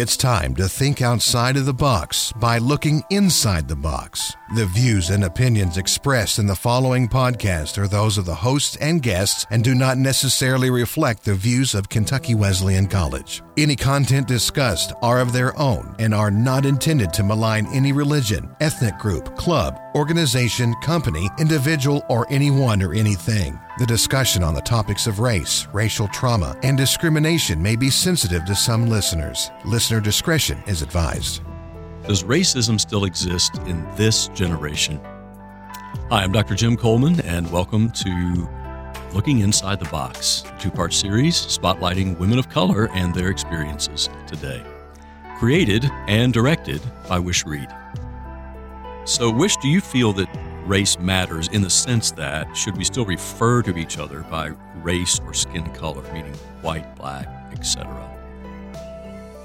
[0.00, 4.32] It's time to think outside of the box by looking inside the box.
[4.54, 9.02] The views and opinions expressed in the following podcast are those of the hosts and
[9.02, 13.42] guests and do not necessarily reflect the views of Kentucky Wesleyan College.
[13.56, 18.54] Any content discussed are of their own and are not intended to malign any religion,
[18.60, 23.58] ethnic group, club, organization, company, individual, or anyone or anything.
[23.78, 28.54] The discussion on the topics of race, racial trauma, and discrimination may be sensitive to
[28.54, 29.50] some listeners.
[29.64, 31.42] Listener discretion is advised.
[32.06, 35.00] Does racism still exist in this generation?
[36.10, 36.54] Hi, I'm Dr.
[36.54, 38.48] Jim Coleman, and welcome to
[39.12, 44.62] Looking Inside the Box, two part series spotlighting women of color and their experiences today.
[45.38, 47.68] Created and directed by Wish Read.
[49.08, 50.28] So, Wish, do you feel that
[50.66, 54.48] race matters in the sense that should we still refer to each other by
[54.82, 57.88] race or skin color, meaning white, black, etc.?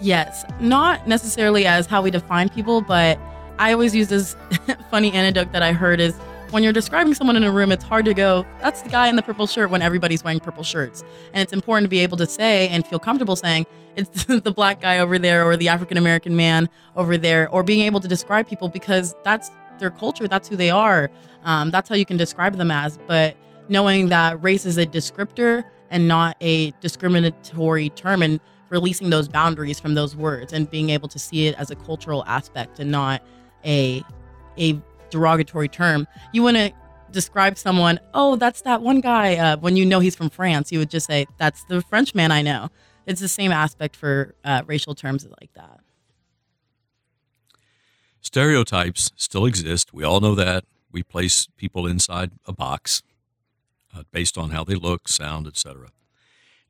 [0.01, 3.17] Yes, not necessarily as how we define people, but
[3.57, 4.35] I always use this
[4.91, 6.13] funny anecdote that I heard is
[6.53, 9.15] when you're describing someone in a room, it's hard to go, that's the guy in
[9.15, 11.03] the purple shirt when everybody's wearing purple shirts.
[11.33, 14.79] And it's important to be able to say and feel comfortable saying, it's the black
[14.79, 18.47] guy over there or the African American man over there, or being able to describe
[18.47, 21.09] people because that's their culture, that's who they are.
[21.43, 22.99] Um, that's how you can describe them as.
[23.07, 23.35] But
[23.67, 29.79] knowing that race is a descriptor and not a discriminatory term and releasing those boundaries
[29.79, 33.23] from those words and being able to see it as a cultural aspect and not
[33.65, 34.03] a
[34.59, 34.79] a
[35.13, 36.07] derogatory term.
[36.33, 36.73] You wouldn't
[37.11, 39.35] describe someone, oh, that's that one guy.
[39.35, 42.31] Uh, when you know he's from France, you would just say, that's the French man
[42.31, 42.69] I know.
[43.05, 45.79] It's the same aspect for uh, racial terms like that.
[48.21, 49.93] Stereotypes still exist.
[49.93, 50.65] We all know that.
[50.91, 53.03] We place people inside a box
[53.95, 55.89] uh, based on how they look, sound, etc.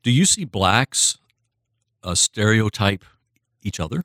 [0.01, 1.17] Do you see blacks
[2.03, 3.05] uh, stereotype
[3.61, 4.03] each other?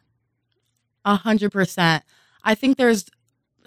[1.04, 2.04] A hundred percent.
[2.44, 3.06] I think there's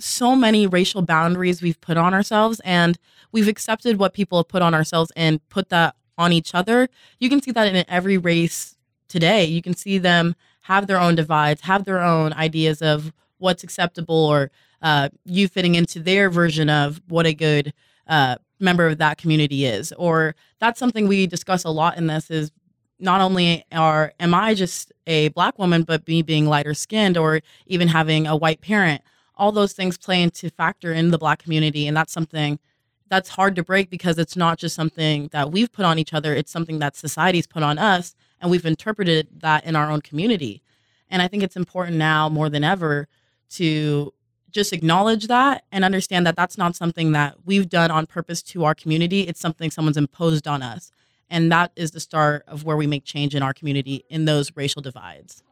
[0.03, 2.97] so many racial boundaries we've put on ourselves, and
[3.31, 6.89] we've accepted what people have put on ourselves and put that on each other.
[7.19, 8.75] You can see that in every race
[9.07, 9.45] today.
[9.45, 14.15] You can see them have their own divides, have their own ideas of what's acceptable
[14.15, 14.51] or
[14.81, 17.73] uh, you fitting into their version of what a good
[18.07, 22.29] uh, member of that community is or that's something we discuss a lot in this
[22.29, 22.51] is
[22.99, 27.41] not only are am i just a black woman but me being lighter skinned or
[27.65, 29.01] even having a white parent
[29.35, 32.59] all those things play into factor in the black community and that's something
[33.07, 36.33] that's hard to break because it's not just something that we've put on each other
[36.33, 40.61] it's something that society's put on us and we've interpreted that in our own community
[41.09, 43.07] and i think it's important now more than ever
[43.49, 44.13] to
[44.51, 48.65] just acknowledge that and understand that that's not something that we've done on purpose to
[48.65, 49.21] our community.
[49.21, 50.91] It's something someone's imposed on us.
[51.29, 54.55] And that is the start of where we make change in our community in those
[54.55, 55.43] racial divides.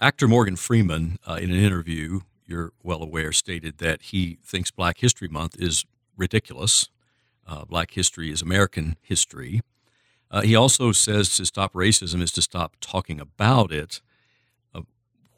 [0.00, 4.98] Actor Morgan Freeman, uh, in an interview, you're well aware, stated that he thinks Black
[4.98, 5.84] History Month is
[6.16, 6.88] ridiculous.
[7.46, 9.60] Uh, Black history is American history.
[10.30, 14.00] Uh, he also says to stop racism is to stop talking about it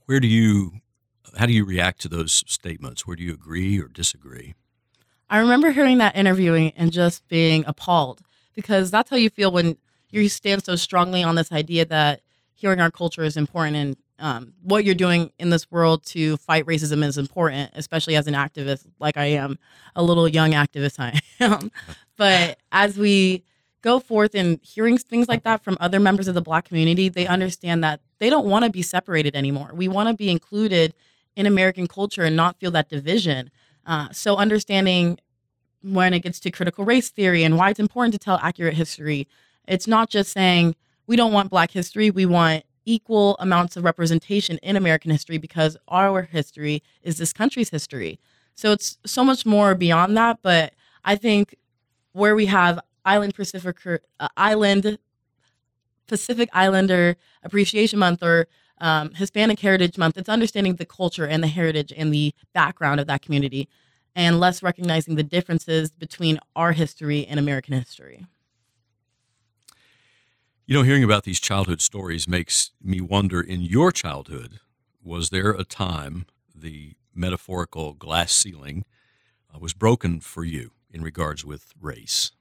[0.06, 0.81] where do you
[1.37, 3.06] how do you react to those statements?
[3.06, 4.55] Where do you agree or disagree?
[5.28, 8.22] I remember hearing that interviewing and just being appalled
[8.55, 9.77] because that's how you feel when
[10.11, 12.22] you stand so strongly on this idea that
[12.55, 16.66] hearing our culture is important and um, what you're doing in this world to fight
[16.66, 19.59] racism is important, especially as an activist like I am,
[19.94, 21.71] a little young activist I am.
[22.16, 23.44] but as we
[23.82, 27.27] go forth and hearing things like that from other members of the black community, they
[27.27, 29.71] understand that they don't want to be separated anymore.
[29.75, 30.94] We want to be included
[31.37, 33.50] in American culture and not feel that division.
[33.84, 35.19] Uh, so understanding
[35.83, 39.28] when it gets to critical race theory and why it's important to tell accurate history,
[39.69, 40.75] it's not just saying
[41.06, 45.77] we don't want black history, we want equal amounts of representation in American history because
[45.89, 48.19] our history is this country's history.
[48.55, 50.72] So it's so much more beyond that, but
[51.05, 51.57] I think
[52.13, 53.77] where we have Island Pacific
[54.19, 54.99] uh, Island
[56.07, 58.49] Pacific Islander Appreciation Month or
[58.81, 60.16] um, Hispanic Heritage Month.
[60.16, 63.69] It's understanding the culture and the heritage and the background of that community,
[64.15, 68.27] and less recognizing the differences between our history and American history.
[70.68, 74.59] You know, hearing about these childhood stories makes me wonder in your childhood,
[75.01, 78.84] was there a time the metaphorical glass ceiling
[79.54, 82.33] uh, was broken for you in regards with race?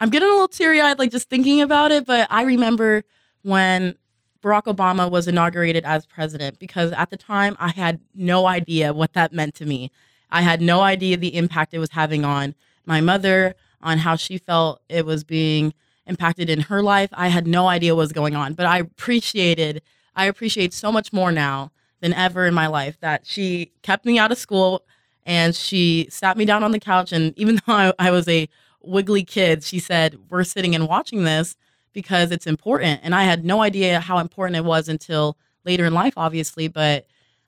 [0.00, 2.04] I'm getting a little teary eyed, like just thinking about it.
[2.04, 3.04] But I remember
[3.40, 3.94] when
[4.42, 9.14] Barack Obama was inaugurated as president because at the time I had no idea what
[9.14, 9.90] that meant to me.
[10.30, 12.54] I had no idea the impact it was having on
[12.84, 15.72] my mother, on how she felt it was being
[16.06, 17.10] impacted in her life.
[17.12, 19.82] I had no idea what was going on, but I appreciated
[20.16, 24.16] I appreciate so much more now than ever in my life that she kept me
[24.18, 24.84] out of school
[25.26, 28.48] and she sat me down on the couch and even though I, I was a
[28.82, 31.56] wiggly kid, she said, "We're sitting and watching this
[31.92, 35.94] because it's important." And I had no idea how important it was until later in
[35.94, 37.06] life, obviously, but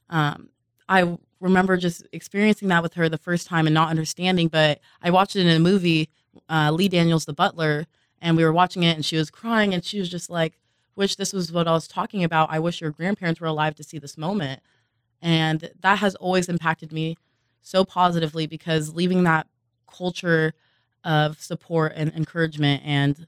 [0.09, 0.49] um,
[0.88, 4.49] I remember just experiencing that with her the first time and not understanding.
[4.49, 6.09] But I watched it in a movie,
[6.49, 7.87] uh, Lee Daniels, The Butler,
[8.20, 10.58] and we were watching it, and she was crying, and she was just like,
[10.94, 12.50] "Wish this was what I was talking about.
[12.50, 14.60] I wish your grandparents were alive to see this moment."
[15.22, 17.16] And that has always impacted me
[17.62, 19.46] so positively because leaving that
[19.90, 20.54] culture
[21.04, 23.26] of support and encouragement and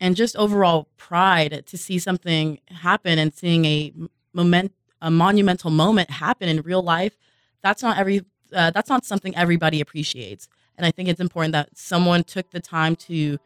[0.00, 3.92] and just overall pride to see something happen and seeing a
[4.32, 7.16] moment a monumental moment happen in real life
[7.62, 11.68] that's not every uh, that's not something everybody appreciates and i think it's important that
[11.76, 13.38] someone took the time to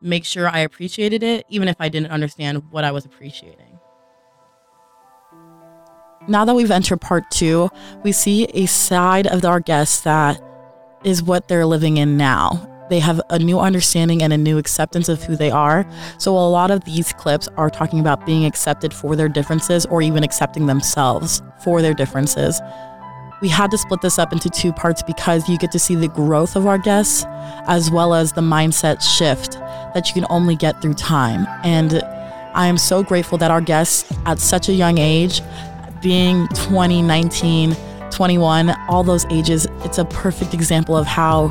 [0.00, 3.78] make sure i appreciated it even if i didn't understand what i was appreciating
[6.26, 7.68] now that we've entered part two
[8.02, 10.40] we see a side of our guests that
[11.04, 15.08] is what they're living in now they have a new understanding and a new acceptance
[15.08, 15.86] of who they are.
[16.18, 20.00] So, a lot of these clips are talking about being accepted for their differences or
[20.02, 22.60] even accepting themselves for their differences.
[23.40, 26.08] We had to split this up into two parts because you get to see the
[26.08, 27.24] growth of our guests
[27.68, 29.52] as well as the mindset shift
[29.94, 31.46] that you can only get through time.
[31.62, 32.02] And
[32.54, 35.40] I am so grateful that our guests at such a young age,
[36.02, 37.76] being 20, 19,
[38.10, 41.44] 21, all those ages, it's a perfect example of how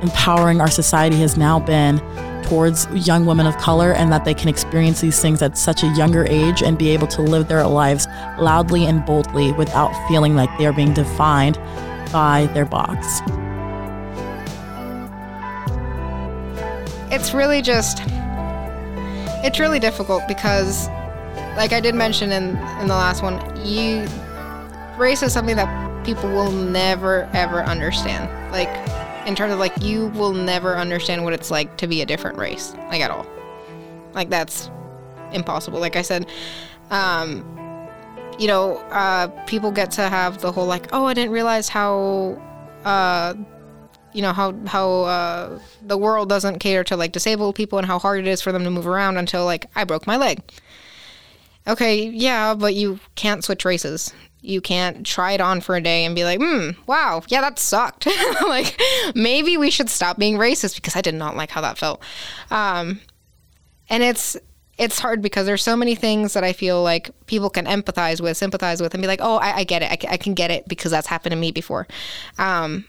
[0.00, 1.98] empowering our society has now been
[2.44, 5.86] towards young women of color and that they can experience these things at such a
[5.88, 8.06] younger age and be able to live their lives
[8.38, 11.58] loudly and boldly without feeling like they are being defined
[12.12, 13.20] by their box.
[17.10, 18.02] It's really just
[19.44, 20.88] it's really difficult because
[21.56, 24.06] like I did mention in in the last one, you
[24.98, 28.30] race is something that people will never ever understand.
[28.52, 28.68] Like
[29.26, 32.38] in terms of like you will never understand what it's like to be a different
[32.38, 33.26] race like at all.
[34.14, 34.70] Like that's
[35.32, 35.80] impossible.
[35.80, 36.26] Like i said
[36.90, 37.44] um
[38.38, 42.40] you know uh people get to have the whole like oh i didn't realize how
[42.84, 43.32] uh
[44.14, 47.98] you know how how uh, the world doesn't cater to like disabled people and how
[47.98, 50.40] hard it is for them to move around until like I broke my leg.
[51.66, 56.04] Okay, yeah, but you can't switch races you can't try it on for a day
[56.04, 58.06] and be like, hmm, wow, yeah, that sucked.
[58.42, 58.78] like,
[59.14, 62.02] maybe we should stop being racist because I did not like how that felt.
[62.50, 63.00] Um,
[63.88, 64.36] and it's
[64.76, 68.36] it's hard because there's so many things that I feel like people can empathize with,
[68.36, 69.90] sympathize with, and be like, oh, I, I get it.
[69.90, 71.86] I, I, can get it because that's happened to me before.
[72.38, 72.84] Um,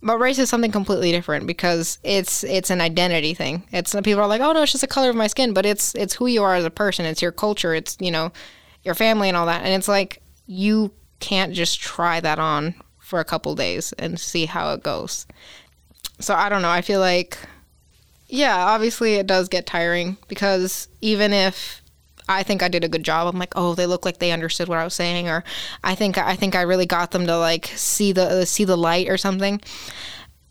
[0.00, 3.64] but race is something completely different because it's it's an identity thing.
[3.72, 5.94] It's people are like, oh no, it's just the color of my skin, but it's
[5.96, 7.04] it's who you are as a person.
[7.04, 7.74] It's your culture.
[7.74, 8.32] It's you know
[8.84, 9.64] your family and all that.
[9.64, 10.90] And it's like you
[11.20, 15.26] can't just try that on for a couple days and see how it goes.
[16.18, 16.70] So I don't know.
[16.70, 17.38] I feel like,
[18.28, 21.82] yeah, obviously it does get tiring because even if
[22.28, 24.68] I think I did a good job, I'm like, oh, they look like they understood
[24.68, 25.44] what I was saying, or
[25.84, 29.08] I think I think I really got them to like see the see the light
[29.08, 29.60] or something.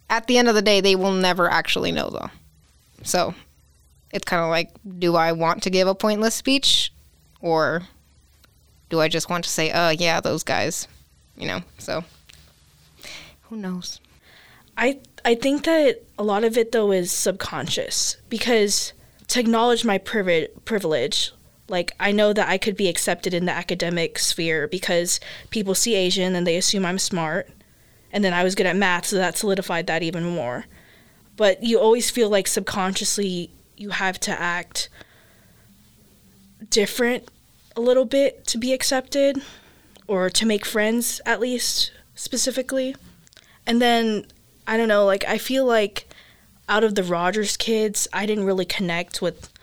[0.09, 2.29] At the end of the day, they will never actually know though.
[3.03, 3.35] So
[4.11, 6.91] it's kind of like, do I want to give a pointless speech,
[7.41, 7.83] or
[8.89, 10.87] do I just want to say, "Oh, yeah, those guys,"
[11.37, 11.61] you know?
[11.77, 12.03] So
[13.43, 13.99] who knows?
[14.77, 18.93] I I think that a lot of it though is subconscious because
[19.27, 21.31] to acknowledge my privilege, privilege
[21.69, 25.95] like I know that I could be accepted in the academic sphere because people see
[25.95, 27.49] Asian and they assume I'm smart.
[28.11, 30.65] And then I was good at math, so that solidified that even more.
[31.35, 34.89] But you always feel like subconsciously you have to act
[36.69, 37.27] different
[37.77, 39.41] a little bit to be accepted
[40.07, 42.95] or to make friends at least specifically.
[43.65, 44.25] And then
[44.65, 46.07] I don't know, like I feel like
[46.67, 49.53] out of the Rogers kids, I didn't really connect with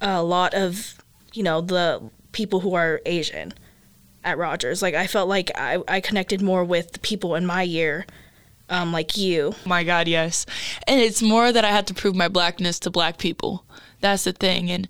[0.00, 0.96] a lot of,
[1.32, 3.54] you know, the people who are Asian
[4.24, 4.82] at Rogers.
[4.82, 8.04] Like I felt like I, I connected more with the people in my year
[8.68, 9.54] um, like you.
[9.64, 10.44] My God, yes.
[10.86, 13.64] And it's more that I had to prove my blackness to black people.
[14.00, 14.70] That's the thing.
[14.70, 14.88] And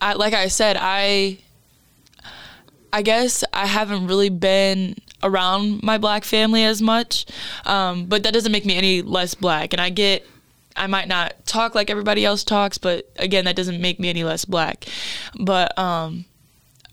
[0.00, 1.38] I, like I said, I
[2.92, 7.26] I guess I haven't really been around my black family as much,
[7.64, 9.72] um, but that doesn't make me any less black.
[9.72, 10.26] And I get,
[10.76, 14.24] I might not talk like everybody else talks, but again, that doesn't make me any
[14.24, 14.86] less black.
[15.38, 16.26] But um,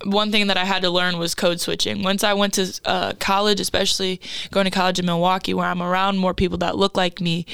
[0.05, 2.03] one thing that I had to learn was code switching.
[2.03, 6.17] Once I went to uh, college, especially going to college in Milwaukee, where I'm around
[6.17, 7.45] more people that look like me,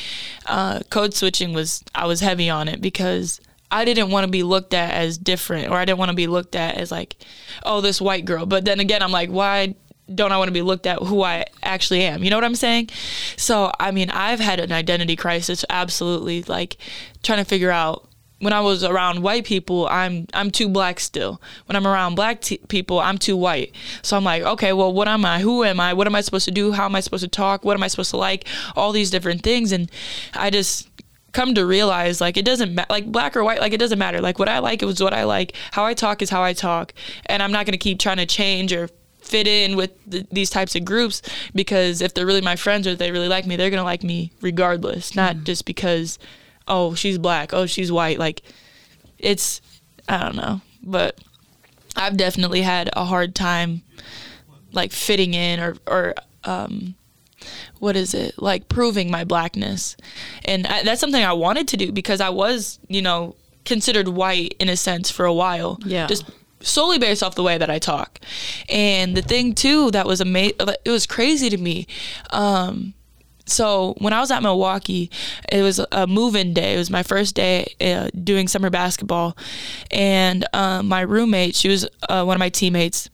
[0.45, 3.41] uh, code switching was I was heavy on it because
[3.75, 6.27] I didn't want to be looked at as different, or I didn't want to be
[6.27, 7.17] looked at as like,
[7.63, 8.45] oh, this white girl.
[8.45, 9.75] But then again, I'm like, why
[10.13, 12.23] don't I want to be looked at who I actually am?
[12.23, 12.89] You know what I'm saying?
[13.35, 16.77] So, I mean, I've had an identity crisis, absolutely, like
[17.21, 18.07] trying to figure out
[18.39, 21.41] when I was around white people, I'm I'm too black still.
[21.65, 23.75] When I'm around black t- people, I'm too white.
[24.03, 25.39] So I'm like, okay, well, what am I?
[25.39, 25.93] Who am I?
[25.93, 26.71] What am I supposed to do?
[26.71, 27.65] How am I supposed to talk?
[27.65, 28.47] What am I supposed to like?
[28.75, 29.91] All these different things, and
[30.33, 30.89] I just
[31.35, 34.21] come to realize like it doesn't matter like black or white like it doesn't matter
[34.21, 36.93] like what i like is what i like how i talk is how i talk
[37.27, 38.89] and i'm not going to keep trying to change or
[39.19, 41.21] fit in with the, these types of groups
[41.53, 43.83] because if they're really my friends or if they really like me they're going to
[43.83, 45.43] like me regardless not mm.
[45.43, 46.17] just because
[46.67, 48.19] oh, she's black, oh, she's white.
[48.19, 48.41] Like,
[49.17, 49.61] it's,
[50.07, 50.61] I don't know.
[50.83, 51.19] But
[51.95, 53.81] I've definitely had a hard time,
[54.71, 56.95] like, fitting in or, or, um,
[57.79, 59.95] what is it like proving my blackness
[60.45, 64.55] and I, that's something i wanted to do because i was you know considered white
[64.59, 66.25] in a sense for a while yeah just
[66.61, 68.19] solely based off the way that i talk
[68.69, 71.87] and the thing too that was amazing it was crazy to me
[72.31, 72.93] um,
[73.45, 75.11] so when I was at Milwaukee,
[75.51, 76.73] it was a move-in day.
[76.73, 79.37] It was my first day uh, doing summer basketball,
[79.91, 83.09] and um, my roommate, she was uh, one of my teammates.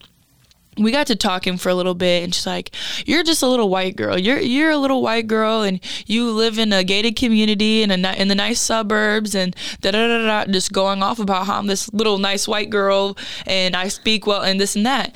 [0.82, 2.72] We got to talking for a little bit, and she's like,
[3.06, 4.18] "You're just a little white girl.
[4.18, 8.14] You're you're a little white girl, and you live in a gated community in a
[8.14, 11.68] in the nice suburbs, and da da da da." Just going off about how I'm
[11.68, 15.16] this little nice white girl, and I speak well, and this and that.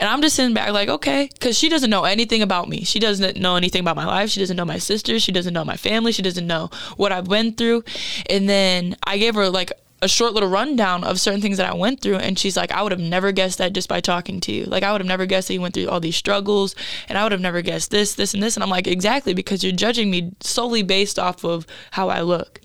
[0.00, 2.82] And I'm just sitting back like, okay, because she doesn't know anything about me.
[2.82, 4.30] She doesn't know anything about my life.
[4.30, 5.22] She doesn't know my sisters.
[5.22, 6.12] She doesn't know my family.
[6.12, 7.84] She doesn't know what I've been through.
[8.28, 9.70] And then I gave her like
[10.02, 12.16] a short little rundown of certain things that I went through.
[12.16, 14.64] And she's like, I would have never guessed that just by talking to you.
[14.64, 16.74] Like, I would have never guessed that you went through all these struggles.
[17.08, 18.56] And I would have never guessed this, this, and this.
[18.56, 22.60] And I'm like, exactly, because you're judging me solely based off of how I look.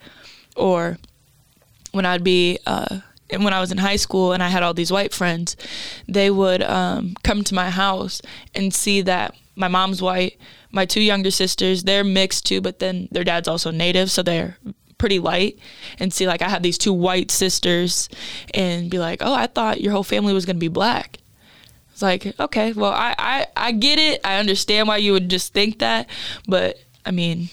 [0.55, 0.97] Or
[1.91, 4.73] when I'd be, uh, and when I was in high school and I had all
[4.73, 5.55] these white friends,
[6.07, 8.21] they would um, come to my house
[8.55, 10.39] and see that my mom's white,
[10.71, 14.57] my two younger sisters, they're mixed too, but then their dad's also native, so they're
[14.97, 15.59] pretty light
[15.99, 18.09] and see like I have these two white sisters
[18.53, 21.17] and be like, oh, I thought your whole family was gonna be black.
[21.91, 24.21] It's like, okay, well, I, I, I get it.
[24.23, 26.07] I understand why you would just think that,
[26.47, 27.49] but I mean,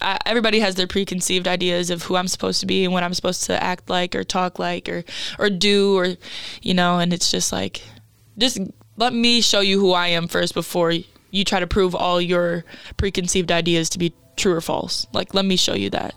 [0.00, 3.14] I, everybody has their preconceived ideas of who I'm supposed to be and what I'm
[3.14, 5.04] supposed to act like or talk like or
[5.38, 6.16] or do or
[6.60, 7.82] you know and it's just like
[8.38, 8.58] just
[8.96, 10.92] let me show you who I am first before
[11.30, 12.64] you try to prove all your
[12.96, 15.06] preconceived ideas to be true or false.
[15.12, 16.14] Like let me show you that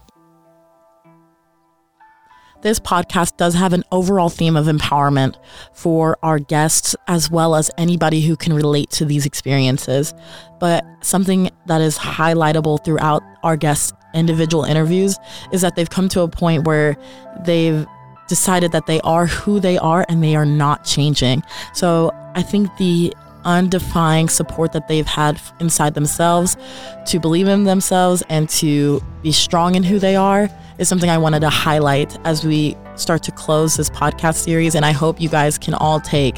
[2.65, 5.35] this podcast does have an overall theme of empowerment
[5.71, 10.15] for our guests as well as anybody who can relate to these experiences.
[10.59, 15.15] But something that is highlightable throughout our guests' individual interviews
[15.51, 16.97] is that they've come to a point where
[17.45, 17.85] they've
[18.27, 21.43] decided that they are who they are and they are not changing.
[21.75, 23.13] So I think the
[23.45, 26.57] undefined support that they've had inside themselves
[27.05, 31.17] to believe in themselves and to be strong in who they are is something I
[31.17, 34.75] wanted to highlight as we start to close this podcast series.
[34.75, 36.37] And I hope you guys can all take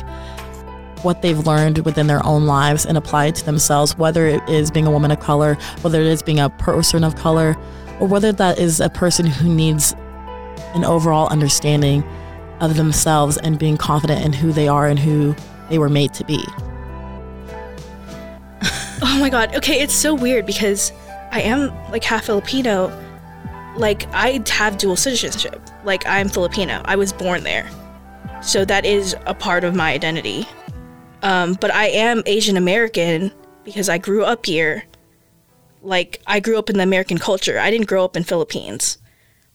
[1.03, 4.71] what they've learned within their own lives and apply it to themselves, whether it is
[4.71, 7.55] being a woman of color, whether it is being a person of color,
[7.99, 9.95] or whether that is a person who needs
[10.73, 12.03] an overall understanding
[12.59, 15.35] of themselves and being confident in who they are and who
[15.69, 16.43] they were made to be.
[19.17, 19.55] Oh my god.
[19.55, 20.91] Okay, it's so weird because
[21.31, 22.95] I am like half Filipino
[23.75, 25.59] like I have dual citizenship.
[25.83, 26.81] Like I'm Filipino.
[26.85, 27.69] I was born there.
[28.41, 30.47] So that is a part of my identity.
[31.23, 33.31] Um, but I am Asian American
[33.63, 34.83] because I grew up here.
[35.81, 37.59] Like I grew up in the American culture.
[37.59, 38.99] I didn't grow up in Philippines.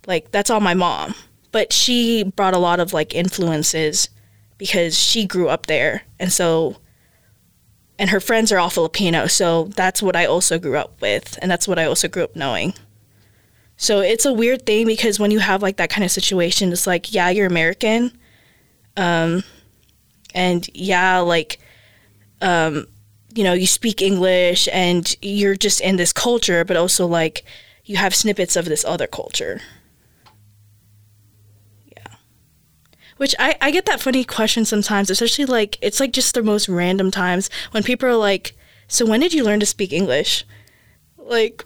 [0.06, 1.14] Like that's all my mom.
[1.52, 4.08] But she brought a lot of like influences
[4.58, 6.02] because she grew up there.
[6.18, 6.78] And so
[7.98, 11.50] and her friends are all Filipino, so that's what I also grew up with and
[11.50, 12.74] that's what I also grew up knowing.
[13.76, 16.86] So it's a weird thing because when you have like that kind of situation, it's
[16.86, 18.16] like, yeah, you're American.
[18.96, 19.42] Um,
[20.34, 21.58] and yeah, like,
[22.40, 22.86] um,
[23.34, 27.44] you know, you speak English and you're just in this culture, but also like
[27.84, 29.60] you have snippets of this other culture.
[31.96, 32.14] Yeah.
[33.22, 36.68] Which I, I get that funny question sometimes, especially like, it's like just the most
[36.68, 38.56] random times when people are like,
[38.88, 40.44] so when did you learn to speak English?
[41.16, 41.62] Like,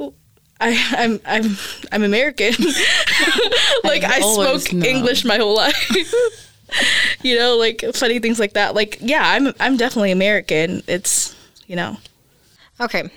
[0.61, 1.57] I, I'm I'm
[1.91, 2.53] I'm American.
[3.85, 4.87] like I, I spoke know.
[4.87, 6.53] English my whole life.
[7.23, 8.75] you know, like funny things like that.
[8.75, 10.83] Like, yeah, I'm I'm definitely American.
[10.87, 11.35] It's
[11.67, 11.97] you know.
[12.83, 13.09] Okay.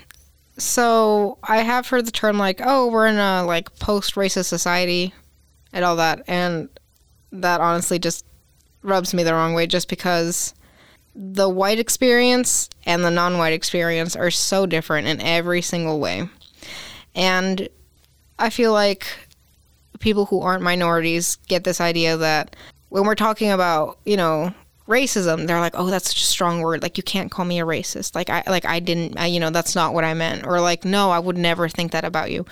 [0.58, 5.14] So I have heard the term like, oh, we're in a like post racist society
[5.74, 6.24] and all that.
[6.26, 6.70] And
[7.34, 8.24] that honestly just
[8.82, 10.54] rubs me the wrong way just because
[11.16, 16.30] the white experience and the non white experience are so different in every single way.
[17.16, 17.68] And
[18.38, 19.08] I feel like
[20.00, 22.56] people who aren't minorities get this idea that
[22.90, 24.54] when we're talking about, you know,
[24.88, 26.82] racism, they're like, "Oh, that's such a strong word.
[26.82, 28.16] Like you can't call me a racist.
[28.16, 30.86] Like I like I didn't, I, you know, that's not what I meant." Or like,
[30.86, 32.46] "No, I would never think that about you."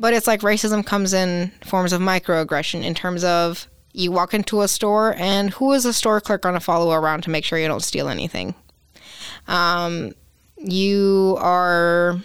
[0.00, 4.62] But it's like racism comes in forms of microaggression in terms of you walk into
[4.62, 7.58] a store and who is a store clerk going to follow around to make sure
[7.58, 8.54] you don't steal anything?
[9.46, 10.12] Um,
[10.56, 12.20] you are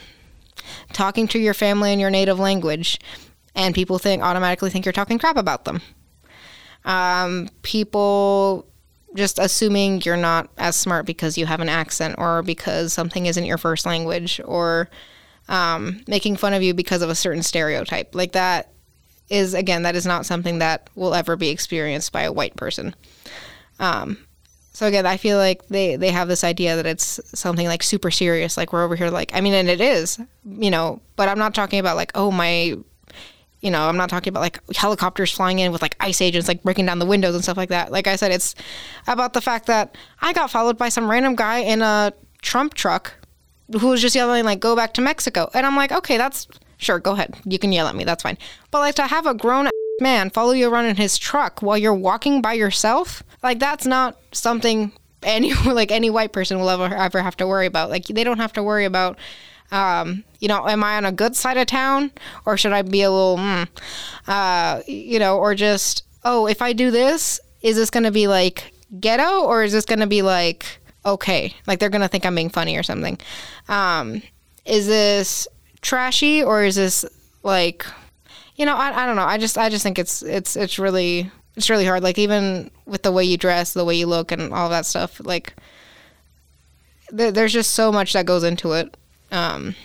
[0.92, 3.00] talking to your family in your native language
[3.56, 5.82] and people think automatically think you're talking crap about them.
[6.86, 8.68] Um, people
[9.16, 13.46] just assuming you're not as smart because you have an accent or because something isn't
[13.46, 14.90] your first language or
[15.50, 18.16] um, making fun of you because of a certain stereotype.
[18.16, 18.73] Like that
[19.34, 22.96] is, again, that is not something that will ever be experienced by a white person.
[23.80, 24.18] Um,
[24.74, 28.12] so again, I feel like they, they have this idea that it's something like super
[28.12, 28.58] serious.
[28.58, 31.54] Like we're over here, like, I mean, and it is, you know, but I'm not
[31.54, 32.78] talking about like, oh, my,
[33.62, 36.64] you know, I'm not talking about like helicopters flying in with like ice agents, like
[36.64, 37.92] breaking down the windows and stuff like that.
[37.92, 38.56] Like I said, it's
[39.08, 43.14] about the fact that I got followed by some random guy in a Trump truck
[43.80, 45.50] who was just yelling like go back to Mexico.
[45.54, 46.48] And I'm like, okay, that's
[46.84, 47.36] sure, go ahead.
[47.46, 48.04] You can yell at me.
[48.04, 48.38] That's fine.
[48.72, 51.94] But like to have a grown man follow you around in his truck while you're
[51.94, 54.92] walking by yourself, like that's not something
[55.24, 57.90] any like any white person will ever ever have to worry about.
[57.90, 59.18] Like they don't have to worry about
[59.72, 62.12] um, you know, am I on a good side of town
[62.46, 63.68] or should I be a little, mm,
[64.28, 68.28] uh, you know, or just, oh, if I do this, is this going to be
[68.28, 72.36] like ghetto or is this going to be like, okay, like they're gonna think I'm
[72.36, 73.18] being funny or something.
[73.68, 74.22] Um,
[74.66, 75.48] is this
[75.84, 77.06] trashy or is this
[77.44, 77.86] like,
[78.56, 79.24] you know, I, I don't know.
[79.24, 82.02] I just I just think it's it's it's really it's really hard.
[82.02, 85.22] Like even with the way you dress, the way you look, and all that stuff.
[85.24, 85.54] Like
[87.16, 88.98] th- there's just so much that goes into it.
[89.32, 89.76] Um,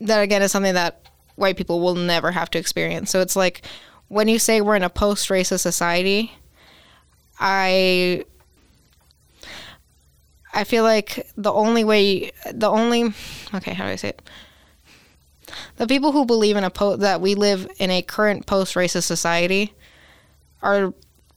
[0.00, 3.10] that again is something that white people will never have to experience.
[3.10, 3.62] So it's like
[4.08, 6.32] when you say we're in a post-racist society,
[7.40, 8.24] I
[10.52, 13.14] I feel like the only way, the only,
[13.54, 14.22] okay, how do I say it?
[15.76, 19.74] The people who believe in a po- that we live in a current post-racist society
[20.62, 20.92] are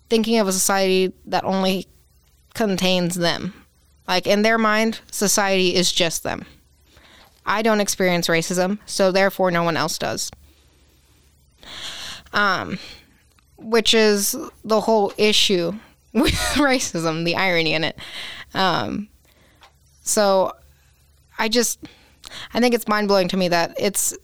[0.10, 1.88] thinking of a society that only
[2.54, 3.54] contains them.
[4.08, 6.46] Like in their mind, society is just them.
[7.46, 10.32] I don't experience racism, so therefore no one else does.
[12.34, 12.80] Um,
[13.58, 15.74] which is the whole issue
[16.14, 17.98] with racism, the irony in it.
[18.54, 19.10] Um,
[20.02, 20.54] so
[21.38, 21.80] I just,
[22.54, 24.16] I think it's mind blowing to me that it's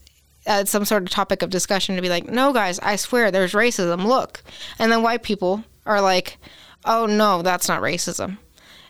[0.47, 3.53] uh, some sort of topic of discussion to be like, no, guys, I swear there's
[3.53, 4.05] racism.
[4.05, 4.43] Look.
[4.79, 6.37] And then white people are like,
[6.85, 8.37] oh, no, that's not racism.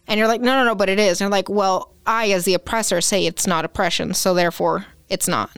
[0.08, 1.22] And you're like, no, no, no, but it is.
[1.22, 5.28] And they're like, well, I, as the oppressor, say it's not oppression, so therefore it's
[5.28, 5.52] not.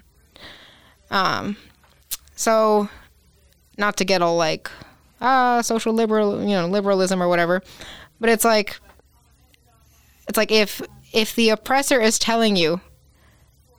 [1.10, 1.58] Um,
[2.36, 2.89] so,
[3.78, 4.70] not to get all like,
[5.22, 7.62] ah, social liberal, you know, liberalism or whatever,
[8.20, 8.80] but it's like,
[10.28, 10.82] it's like if
[11.13, 12.82] if the oppressor is telling you,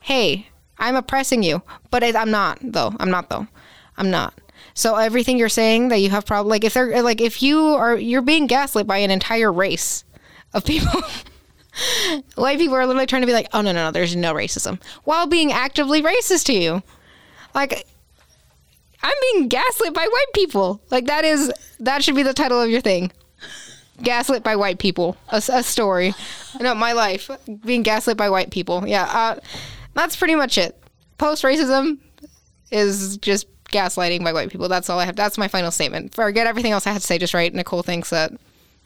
[0.04, 2.92] "Hey, I'm oppressing you," but it, I'm not though.
[3.00, 3.46] I'm not though.
[3.96, 4.34] I'm not.
[4.74, 7.96] So everything you're saying that you have problem like if they're like if you are
[7.96, 10.04] you're being gaslit by an entire race
[10.52, 11.02] of people.
[12.36, 14.80] White people are literally trying to be like, "Oh no, no, no, there's no racism,"
[15.04, 16.82] while being actively racist to you.
[17.54, 17.86] Like
[19.02, 20.80] I'm being gaslit by white people.
[20.90, 23.10] Like that is that should be the title of your thing
[24.02, 25.16] gaslit by white people.
[25.30, 26.14] A, a story.
[26.60, 27.30] No, my life
[27.64, 28.86] being gaslit by white people.
[28.86, 29.40] Yeah, uh,
[29.94, 30.80] that's pretty much it.
[31.18, 31.98] Post racism
[32.70, 34.68] is just gaslighting by white people.
[34.68, 35.16] That's all I have.
[35.16, 36.14] That's my final statement.
[36.14, 37.18] Forget everything else I had to say.
[37.18, 37.52] Just right.
[37.52, 38.32] Nicole thinks that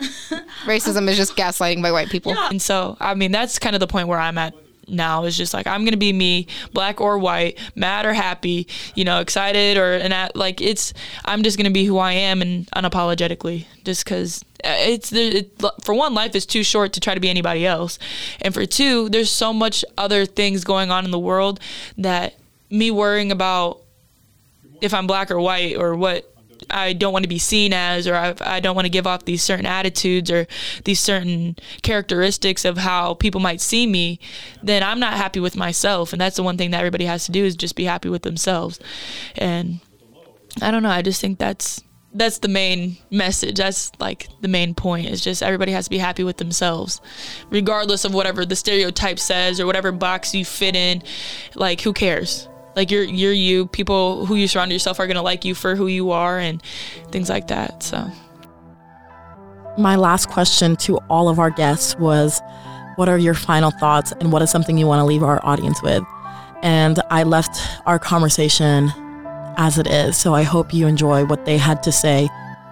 [0.65, 2.35] racism is just gaslighting by white people.
[2.35, 2.49] Yeah.
[2.51, 4.55] And so, I mean, that's kind of the point where I'm at
[4.91, 9.05] now is just like I'm gonna be me, black or white, mad or happy, you
[9.05, 10.95] know, excited or and at, like it's
[11.25, 15.53] I'm just gonna be who I am and unapologetically, just because Uh, it's it,
[15.85, 17.99] for one life is too short to try to be anybody else,
[18.41, 21.61] and for two there's so much other things going on in the world
[21.97, 22.35] that
[22.71, 23.81] me worrying about
[24.81, 26.33] if I'm black or white or what
[26.71, 29.25] I don't want to be seen as, or I, I don't want to give off
[29.25, 30.47] these certain attitudes or
[30.85, 34.21] these certain characteristics of how people might see me,
[34.63, 36.13] then I'm not happy with myself.
[36.13, 38.23] And that's the one thing that everybody has to do is just be happy with
[38.23, 38.79] themselves.
[39.37, 39.81] And
[40.61, 40.91] I don't know.
[40.91, 41.83] I just think that's
[42.15, 43.57] that's the main message.
[43.57, 45.07] That's like the main point.
[45.07, 47.01] Is just everybody has to be happy with themselves,
[47.51, 51.03] regardless of whatever the stereotype says or whatever box you fit in.
[51.55, 52.49] Like who cares?
[52.77, 53.67] Like you're you're you.
[53.67, 56.63] People who you surround yourself are gonna like you for who you are and
[57.11, 57.83] things like that.
[57.83, 58.11] So
[59.77, 62.41] My last question to all of our guests was
[62.97, 65.83] what are your final thoughts and what is something you want to leave our audience
[65.83, 66.03] with?
[66.63, 68.91] And I left our conversation
[69.59, 70.17] as it is.
[70.17, 72.29] So I hope you enjoy what they had to say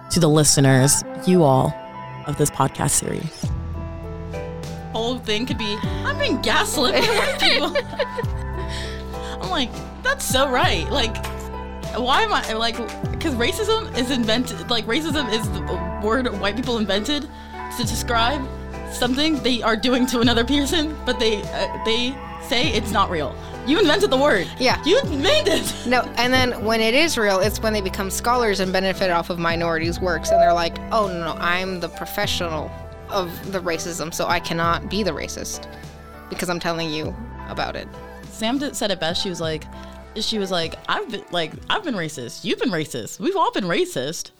[0.09, 1.73] to the listeners, you all,
[2.25, 3.45] of this podcast series.
[4.93, 7.77] Whole thing could be I'm being gaslit by white people.
[9.41, 9.69] I'm like,
[10.01, 10.89] that's so right.
[10.89, 11.15] Like,
[11.95, 12.77] why am I like?
[13.11, 14.69] Because racism is invented.
[14.69, 17.23] Like, racism is the word white people invented
[17.77, 18.41] to describe
[18.91, 22.15] something they are doing to another person, but they uh, they
[22.47, 23.35] say it's not real.
[23.67, 24.47] You invented the word.
[24.59, 24.81] Yeah.
[24.85, 25.73] You made it.
[25.87, 29.29] No, and then when it is real, it's when they become scholars and benefit off
[29.29, 32.69] of minorities' works, and they're like, "Oh no, no, I'm the professional
[33.09, 35.65] of the racism, so I cannot be the racist
[36.29, 37.15] because I'm telling you
[37.47, 37.87] about it."
[38.31, 39.23] Sam did, said it best.
[39.23, 39.63] She was like,
[40.15, 42.43] she was like, I've been like, I've been racist.
[42.43, 43.19] You've been racist.
[43.19, 44.31] We've all been racist.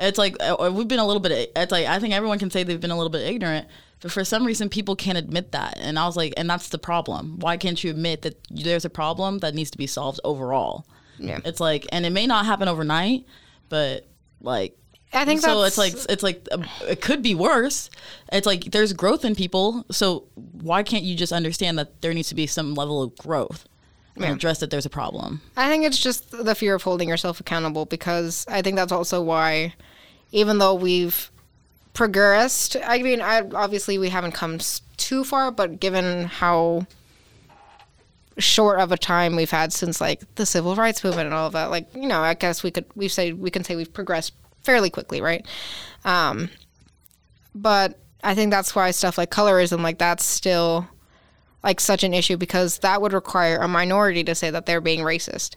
[0.00, 1.52] It's like uh, we've been a little bit.
[1.54, 3.68] It's like I think everyone can say they've been a little bit ignorant,
[4.00, 5.76] but for some reason people can't admit that.
[5.78, 7.38] And I was like, and that's the problem.
[7.40, 10.86] Why can't you admit that there's a problem that needs to be solved overall?
[11.18, 11.40] Yeah.
[11.44, 13.26] It's like, and it may not happen overnight,
[13.68, 14.06] but
[14.40, 14.76] like
[15.12, 17.90] I think so it's like it's like uh, it could be worse.
[18.32, 22.28] It's like there's growth in people, so why can't you just understand that there needs
[22.28, 23.66] to be some level of growth
[24.14, 24.32] and Yeah.
[24.34, 25.40] address that there's a problem?
[25.56, 29.20] I think it's just the fear of holding yourself accountable because I think that's also
[29.20, 29.74] why,
[30.30, 31.30] even though we've
[31.92, 34.58] progressed, I mean, I, obviously we haven't come
[34.96, 36.86] too far, but given how
[38.38, 41.52] short of a time we've had since like the civil rights movement and all of
[41.52, 44.32] that, like you know, I guess we could we say we can say we've progressed
[44.62, 45.46] fairly quickly, right?
[46.04, 46.50] Um,
[47.54, 50.88] but I think that's why stuff like colorism, like that's still
[51.62, 55.00] like such an issue because that would require a minority to say that they're being
[55.00, 55.56] racist.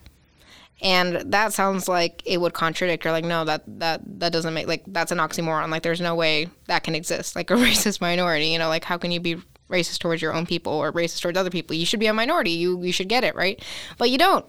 [0.81, 4.67] And that sounds like it would contradict or like no that that that doesn't make
[4.67, 5.69] like that's an oxymoron.
[5.69, 8.47] Like there's no way that can exist like a racist minority.
[8.47, 9.37] You know like how can you be
[9.69, 11.75] racist towards your own people or racist towards other people?
[11.75, 12.51] You should be a minority.
[12.51, 13.63] You you should get it right?
[13.97, 14.45] But you don't.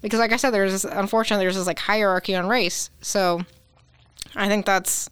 [0.00, 2.90] Because like I said there's this unfortunately there's this like hierarchy on race.
[3.00, 3.42] So
[4.34, 5.08] I think that's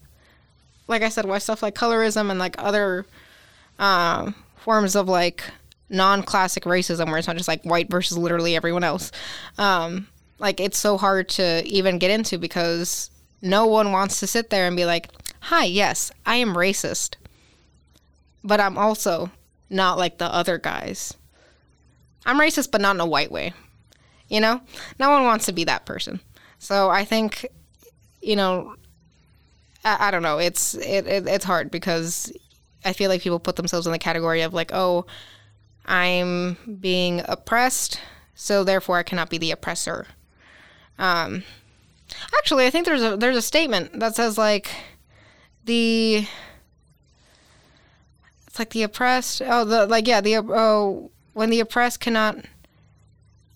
[0.88, 3.06] like I said why stuff like colorism and like other
[3.78, 5.44] uh, forms of like
[5.88, 9.10] non-classic racism where it's not just like white versus literally everyone else.
[9.58, 10.08] Um,
[10.40, 14.66] like it's so hard to even get into because no one wants to sit there
[14.66, 15.08] and be like
[15.40, 17.14] hi yes i am racist
[18.42, 19.30] but i'm also
[19.72, 21.14] not like the other guys.
[22.26, 23.52] I'm racist but not in a white way
[24.28, 24.60] you know?
[24.98, 26.20] No one wants to be that person.
[26.58, 27.46] So i think
[28.22, 28.74] you know
[29.84, 30.38] i, I don't know.
[30.38, 32.32] It's it, it, it's hard because
[32.84, 35.04] i feel like people put themselves in the category of like oh
[35.84, 38.00] i'm being oppressed
[38.34, 40.06] so therefore i cannot be the oppressor
[41.00, 41.42] um,
[42.36, 44.70] actually, I think there's a there's a statement that says like
[45.64, 46.26] the
[48.46, 49.40] it's like the oppressed.
[49.44, 52.44] Oh, the like yeah the oh when the oppressed cannot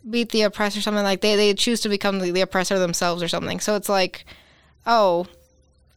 [0.08, 3.22] beat the oppressed or something like they they choose to become the, the oppressor themselves
[3.22, 3.60] or something.
[3.60, 4.24] So it's like
[4.86, 5.26] oh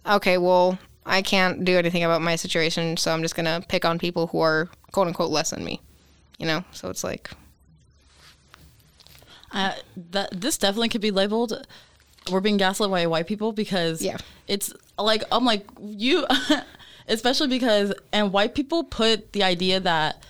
[0.06, 4.00] okay well I can't do anything about my situation, so I'm just gonna pick on
[4.00, 5.80] people who are quote unquote less than me.
[6.40, 7.32] You know, so it's like
[9.52, 9.74] Uh,
[10.12, 11.66] that this definitely could be labeled.
[12.32, 14.18] We're being gaslit by white people because Yeah.
[14.48, 16.26] it's like I'm like you,
[17.08, 20.24] especially because and white people put the idea that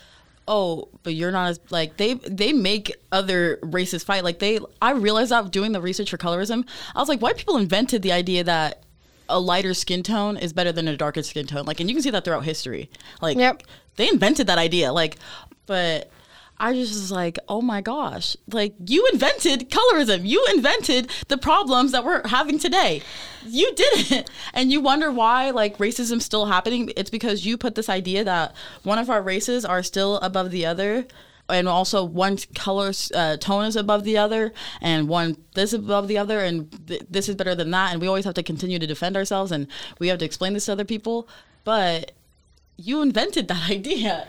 [0.48, 4.92] oh but you're not as like they they make other races fight like they I
[4.92, 8.44] realized that doing the research for colorism I was like white people invented the idea
[8.46, 8.84] that
[9.28, 12.02] a lighter skin tone is better than a darker skin tone like and you can
[12.04, 12.90] see that throughout history
[13.22, 13.64] like Yep.
[13.98, 15.18] they invented that idea like
[15.66, 16.10] but
[16.60, 18.36] i just was like oh my gosh.
[18.52, 20.26] Like you invented colorism.
[20.26, 23.02] You invented the problems that we're having today.
[23.46, 24.30] You did it.
[24.54, 26.92] And you wonder why like racism's still happening?
[26.96, 30.66] It's because you put this idea that one of our races are still above the
[30.66, 31.06] other
[31.50, 36.10] and also one color uh, tone is above the other and one this is above
[36.10, 38.78] the other and th- this is better than that and we always have to continue
[38.78, 39.68] to defend ourselves and
[40.00, 41.28] we have to explain this to other people.
[41.64, 42.12] But
[42.78, 44.28] you invented that idea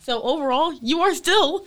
[0.00, 1.66] so overall you are still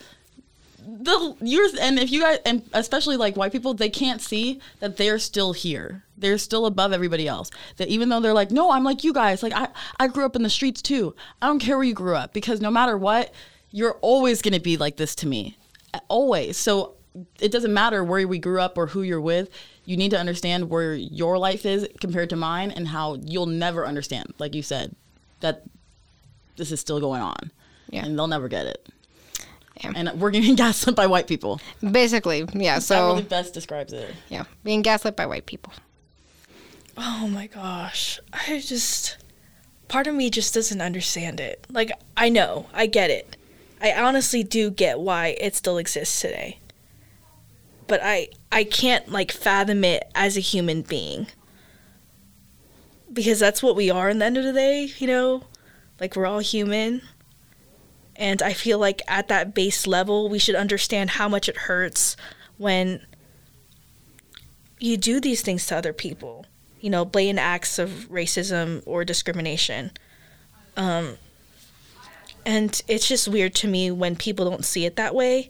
[0.85, 4.97] the you're and if you guys and especially like white people they can't see that
[4.97, 6.03] they're still here.
[6.17, 7.49] They're still above everybody else.
[7.77, 9.41] That even though they're like no i'm like you guys.
[9.41, 9.69] Like i
[9.99, 11.15] i grew up in the streets too.
[11.41, 13.33] I don't care where you grew up because no matter what
[13.73, 15.57] you're always going to be like this to me.
[16.07, 16.57] Always.
[16.57, 16.93] So
[17.41, 19.49] it doesn't matter where we grew up or who you're with.
[19.85, 23.85] You need to understand where your life is compared to mine and how you'll never
[23.85, 24.95] understand, like you said,
[25.41, 25.63] that
[26.55, 27.51] this is still going on.
[27.93, 28.05] Yeah.
[28.05, 28.87] And they'll never get it.
[29.83, 29.91] Yeah.
[29.95, 31.61] And we're getting gaslit by white people.
[31.91, 32.79] Basically, yeah.
[32.79, 34.13] So that So really best describes it.
[34.29, 35.73] yeah, being gaslit by white people.
[36.97, 38.19] Oh my gosh.
[38.31, 39.17] I just
[39.87, 41.65] part of me just doesn't understand it.
[41.69, 43.35] Like I know, I get it.
[43.81, 46.59] I honestly do get why it still exists today.
[47.87, 51.27] But I I can't like fathom it as a human being.
[53.11, 55.43] Because that's what we are in the end of the day, you know?
[55.99, 57.01] Like we're all human.
[58.15, 62.15] And I feel like at that base level, we should understand how much it hurts
[62.57, 63.05] when
[64.79, 66.45] you do these things to other people
[66.83, 69.89] you know, blatant acts of racism or discrimination.
[70.75, 71.15] Um,
[72.45, 75.49] and it's just weird to me when people don't see it that way,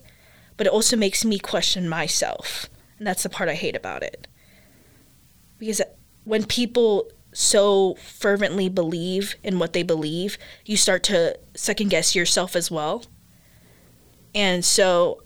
[0.58, 2.69] but it also makes me question myself.
[2.99, 4.28] And that's the part I hate about it.
[5.58, 5.82] Because
[6.23, 12.56] when people so fervently believe in what they believe, you start to second guess yourself
[12.56, 13.04] as well.
[14.36, 15.22] And so,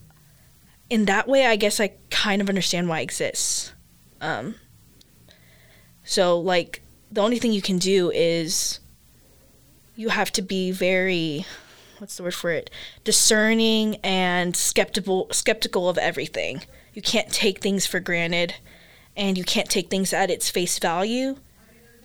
[0.90, 3.74] in that way, I guess I kind of understand why it exists.
[4.22, 4.56] Um,
[6.04, 8.80] so, like, the only thing you can do is
[9.96, 11.46] you have to be very,
[11.98, 12.70] what's the word for it?
[13.04, 16.62] Discerning and skeptical, skeptical of everything.
[16.94, 18.56] You can't take things for granted
[19.16, 21.38] and you can't take things at its face value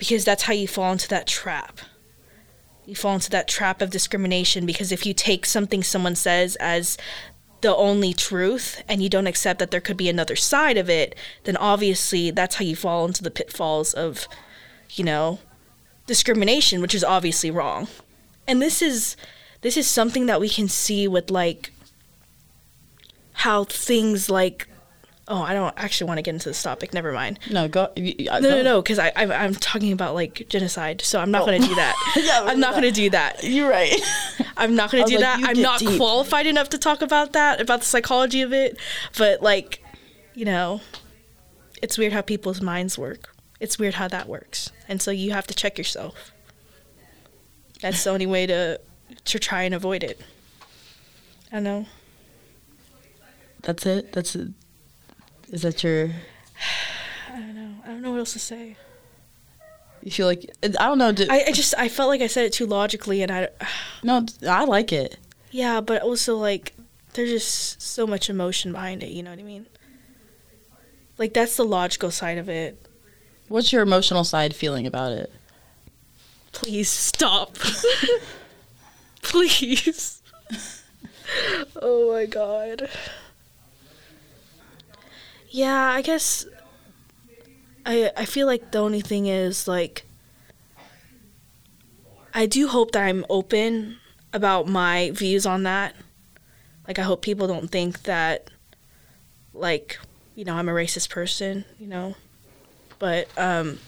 [0.02, 1.78] because that's how you fall into that trap.
[2.86, 6.98] You fall into that trap of discrimination because if you take something someone says as
[7.60, 11.14] the only truth and you don't accept that there could be another side of it,
[11.44, 14.26] then obviously that's how you fall into the pitfalls of,
[14.90, 15.38] you know,
[16.08, 17.86] discrimination, which is obviously wrong.
[18.48, 19.16] And this is
[19.60, 21.70] this is something that we can see with like
[23.34, 24.66] how things like
[25.32, 27.90] oh i don't actually want to get into this topic never mind No, go.
[27.96, 31.46] No no no because I, I i'm talking about like genocide so i'm not oh.
[31.46, 33.92] going to do that Yeah, i'm not going to do that You're right.
[34.56, 35.48] I'm not going to do like, that.
[35.48, 35.96] I'm not deep.
[35.96, 38.78] qualified enough to talk about that, about the psychology of it.
[39.16, 39.82] But, like,
[40.34, 40.80] you know,
[41.82, 43.34] it's weird how people's minds work.
[43.60, 44.70] It's weird how that works.
[44.88, 46.32] And so you have to check yourself.
[47.80, 48.80] That's the only way to
[49.24, 50.20] to try and avoid it.
[51.52, 51.86] I know.
[53.62, 54.12] That's it.
[54.12, 54.48] That's it.
[55.52, 56.06] Is that your?
[57.32, 57.74] I don't know.
[57.84, 58.76] I don't know what else to say.
[60.02, 61.12] You feel like I don't know.
[61.12, 63.48] Do, I, I just I felt like I said it too logically, and I
[64.02, 65.16] no, I like it.
[65.52, 66.72] yeah, but also like
[67.12, 69.10] there's just so much emotion behind it.
[69.10, 69.66] You know what I mean?
[71.18, 72.84] Like that's the logical side of it.
[73.48, 75.30] What's your emotional side feeling about it?
[76.52, 77.56] Please stop.
[79.22, 80.22] Please.
[81.76, 82.88] oh my god.
[85.52, 86.46] Yeah, I guess
[87.84, 90.06] I I feel like the only thing is like
[92.32, 93.98] I do hope that I'm open
[94.32, 95.94] about my views on that.
[96.88, 98.48] Like I hope people don't think that
[99.52, 99.98] like,
[100.34, 102.16] you know, I'm a racist person, you know.
[102.98, 103.78] But um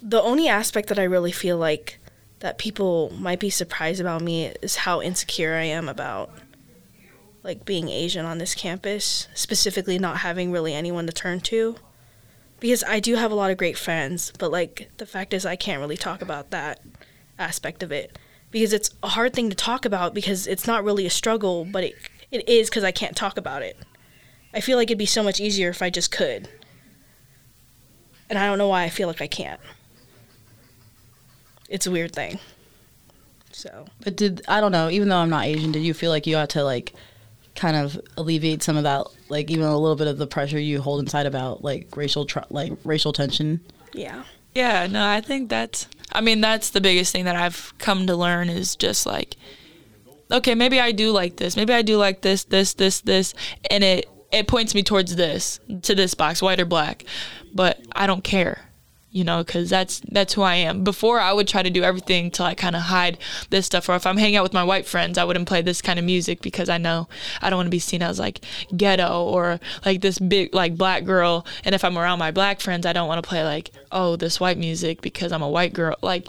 [0.00, 1.98] the only aspect that I really feel like
[2.40, 6.30] that people might be surprised about me is how insecure I am about
[7.44, 11.76] like being Asian on this campus, specifically not having really anyone to turn to.
[12.58, 15.54] Because I do have a lot of great friends, but like the fact is I
[15.54, 16.80] can't really talk about that
[17.38, 18.18] aspect of it
[18.50, 21.84] because it's a hard thing to talk about because it's not really a struggle, but
[21.84, 21.94] it
[22.32, 23.76] it is cuz I can't talk about it.
[24.52, 26.48] I feel like it'd be so much easier if I just could.
[28.30, 29.60] And I don't know why I feel like I can't
[31.68, 32.38] it's a weird thing.
[33.52, 34.88] So But did I don't know?
[34.90, 36.94] Even though I'm not Asian, did you feel like you had to like
[37.54, 40.80] kind of alleviate some of that, like even a little bit of the pressure you
[40.80, 43.60] hold inside about like racial, tr- like racial tension?
[43.92, 48.06] yeah, Yeah, no, I think that's I mean, that's the biggest thing that I've come
[48.06, 49.36] to learn is just like
[50.30, 51.56] okay, maybe I do like this.
[51.56, 53.34] Maybe I do like this, this, this, this
[53.70, 57.04] and it it points me towards this, to this box, white or black.
[57.54, 58.68] But I don't care.
[59.14, 60.82] You know, because that's that's who I am.
[60.82, 63.16] Before, I would try to do everything to like kind of hide
[63.48, 63.88] this stuff.
[63.88, 66.04] Or if I'm hanging out with my white friends, I wouldn't play this kind of
[66.04, 67.06] music because I know
[67.40, 68.40] I don't want to be seen as like
[68.76, 71.46] ghetto or like this big like black girl.
[71.64, 74.40] And if I'm around my black friends, I don't want to play like oh this
[74.40, 75.94] white music because I'm a white girl.
[76.02, 76.26] Like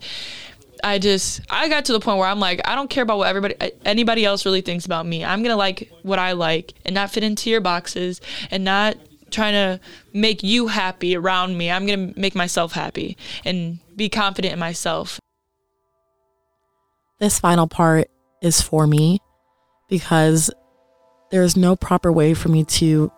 [0.84, 3.30] I just I got to the point where I'm like I don't care about what
[3.30, 5.26] everybody anybody else really thinks about me.
[5.26, 8.22] I'm gonna like what I like and not fit into your boxes
[8.52, 8.96] and not
[9.32, 9.80] trying to
[10.14, 11.72] make you happy around me.
[11.72, 15.20] I'm gonna make myself happy and be confident in myself.
[17.20, 18.10] this final part
[18.42, 19.20] is for me
[19.88, 20.52] because
[21.32, 23.12] there's no proper way for me to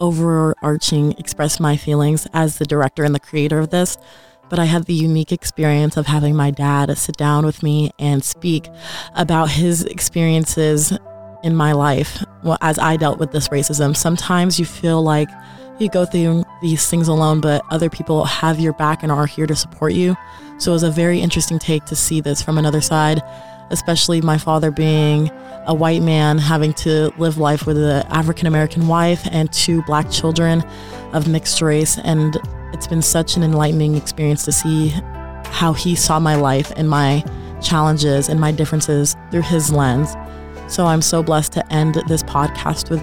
[0.00, 3.96] overarching express my feelings as the director and the creator of this
[4.48, 8.22] but I had the unique experience of having my dad sit down with me and
[8.22, 8.68] speak
[9.14, 10.96] about his experiences
[11.46, 13.96] in my life well, as I dealt with this racism.
[13.96, 15.28] Sometimes you feel like
[15.78, 19.46] you go through these things alone, but other people have your back and are here
[19.46, 20.16] to support you.
[20.58, 23.22] So it was a very interesting take to see this from another side,
[23.70, 25.30] especially my father being
[25.66, 30.10] a white man having to live life with an African American wife and two black
[30.10, 30.64] children
[31.12, 31.98] of mixed race.
[31.98, 32.36] And
[32.72, 34.88] it's been such an enlightening experience to see
[35.44, 37.24] how he saw my life and my
[37.62, 40.14] challenges and my differences through his lens.
[40.68, 43.00] So I'm so blessed to end this podcast with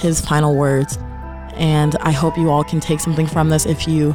[0.00, 0.98] his final words.
[1.54, 4.14] And I hope you all can take something from this if you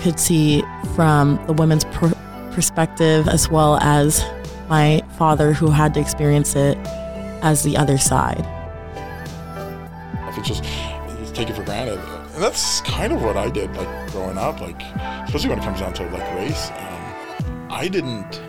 [0.00, 0.62] could see
[0.94, 2.14] from the women's per-
[2.52, 4.24] perspective as well as
[4.68, 6.78] my father who had to experience it
[7.42, 8.46] as the other side.
[10.28, 10.64] If it's just
[11.34, 11.98] take it for granted,
[12.34, 14.80] and that's kind of what I did, like growing up, like
[15.24, 16.70] especially when it comes down to like race.
[16.70, 18.40] Um, I didn't,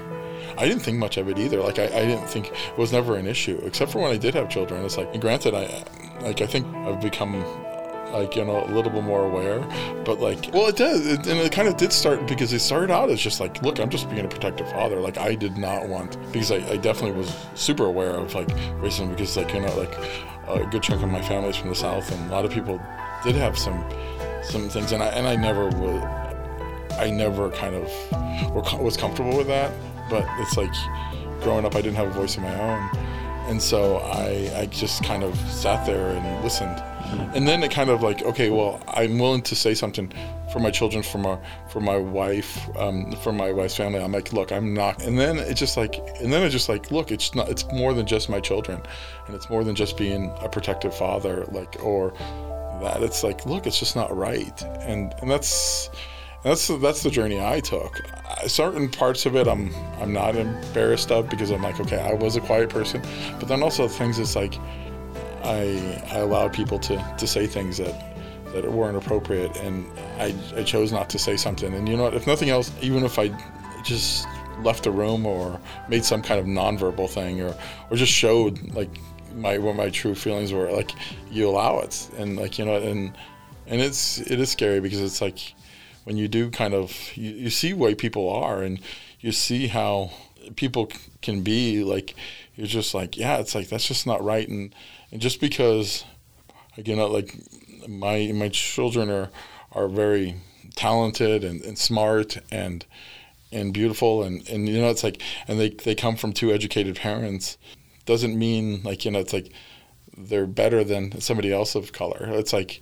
[0.61, 1.59] I didn't think much of it either.
[1.59, 4.35] Like I, I didn't think it was never an issue, except for when I did
[4.35, 4.85] have children.
[4.85, 5.83] It's like, granted, I,
[6.21, 7.43] like I think I've become
[8.13, 9.59] like you know a little bit more aware
[10.03, 12.91] but like well it does it, and it kind of did start because it started
[12.91, 15.87] out as just like look i'm just being a protective father like i did not
[15.87, 18.49] want because i, I definitely was super aware of like
[18.81, 19.97] racism because like you know like
[20.49, 22.81] a good chunk of my family is from the south and a lot of people
[23.23, 23.81] did have some
[24.43, 26.03] some things and i and i never would
[26.99, 29.71] i never kind of was comfortable with that
[30.11, 30.73] but it's like
[31.41, 32.89] growing up i didn't have a voice of my own.
[33.49, 36.77] And so i i just kind of sat there and listened.
[37.35, 40.13] And then it kind of like okay well i'm willing to say something
[40.53, 41.37] for my children for my
[41.71, 43.99] for my wife um, for my wife's family.
[43.99, 46.91] I'm like look i'm not and then it's just like and then it's just like
[46.91, 48.81] look it's not it's more than just my children
[49.25, 52.13] and it's more than just being a protective father like or
[52.81, 53.01] that.
[53.03, 55.89] It's like look it's just not right and and that's
[56.43, 58.01] that's that's the journey I took.
[58.47, 62.35] Certain parts of it, I'm I'm not embarrassed of because I'm like, okay, I was
[62.35, 63.01] a quiet person,
[63.39, 64.55] but then also things it's like,
[65.43, 67.93] I, I allowed people to, to say things that,
[68.53, 69.85] that weren't appropriate, and
[70.19, 71.73] I, I chose not to say something.
[71.73, 72.13] And you know what?
[72.13, 73.29] If nothing else, even if I
[73.83, 74.27] just
[74.59, 77.55] left the room or made some kind of nonverbal thing, or
[77.89, 78.89] or just showed like
[79.35, 80.91] my what my true feelings were, like
[81.31, 83.17] you allow it, and like you know, and
[83.67, 85.55] and it's it is scary because it's like
[86.03, 88.79] when you do kind of you, you see where people are, and
[89.19, 90.11] you see how
[90.55, 90.89] people
[91.21, 92.15] can be like
[92.55, 94.47] you're just like yeah it's like that's just not right.
[94.47, 94.73] And
[95.11, 96.05] and just because
[96.77, 97.35] again uh, like
[97.87, 99.29] my my children are
[99.71, 100.35] are very
[100.75, 102.85] talented and, and smart and
[103.51, 106.95] and beautiful and, and you know it's like and they, they come from two educated
[106.95, 107.57] parents
[108.05, 109.51] doesn't mean like you know it's like
[110.17, 112.27] they're better than somebody else of color.
[112.31, 112.81] It's like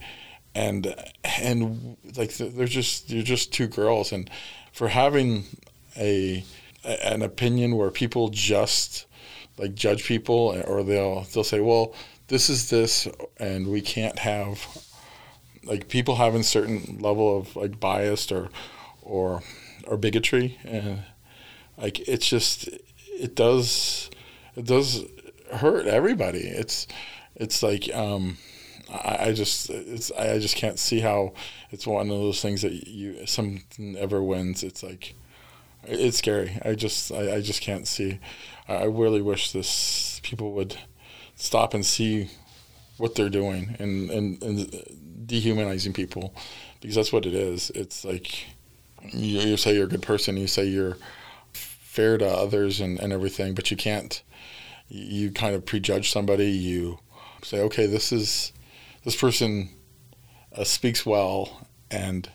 [0.60, 0.96] and
[1.42, 4.30] and like they're just you're just two girls and
[4.72, 5.44] for having
[5.98, 6.44] a
[6.84, 9.06] an opinion where people just
[9.58, 11.94] like judge people or they'll they'll say well
[12.28, 14.68] this is this and we can't have
[15.64, 18.50] like people having certain level of like bias or
[19.02, 19.42] or
[19.88, 21.04] or bigotry and
[21.78, 22.70] like it's just
[23.20, 24.10] it does
[24.56, 25.06] it does
[25.54, 26.40] hurt everybody.
[26.40, 26.88] It's
[27.36, 28.38] it's like um
[28.92, 31.34] I, I just it's I just can't see how
[31.72, 35.16] it's one of those things that you something ever wins it's like
[35.84, 38.20] it's scary I just I, I just can't see
[38.68, 40.78] I really wish this people would
[41.36, 42.30] stop and see
[42.98, 46.34] what they're doing and, and, and dehumanizing people
[46.82, 47.72] because that's what it is.
[47.72, 48.46] It's like
[49.12, 50.98] you, you say you're a good person, you say you're
[51.54, 54.22] fair to others and, and everything, but you can't.
[54.90, 56.50] You kind of prejudge somebody.
[56.50, 57.00] You
[57.44, 58.52] say, okay, this is
[59.04, 59.70] this person
[60.56, 62.30] uh, speaks well, and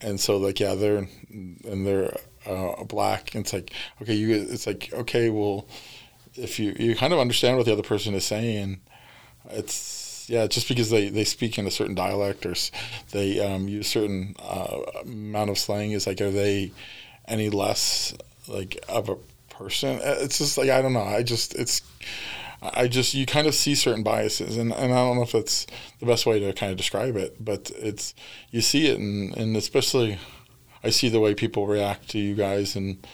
[0.00, 3.34] and so like yeah, they're and they're uh, black.
[3.34, 4.34] And it's like okay, you.
[4.34, 5.66] It's like okay, well,
[6.34, 8.80] if you you kind of understand what the other person is saying,
[9.50, 12.54] it's yeah, just because they, they speak in a certain dialect or
[13.10, 16.72] they um, use certain uh, amount of slang is like are they
[17.26, 18.14] any less
[18.48, 19.16] like of a
[19.50, 19.96] person?
[19.96, 21.02] Uh, it's just like I don't know.
[21.02, 21.82] I just it's
[22.72, 25.66] I just you kind of see certain biases, and, and I don't know if that's
[26.00, 28.14] the best way to kind of describe it, but it's
[28.50, 30.18] you see it, and, and especially
[30.82, 33.06] I see the way people react to you guys, and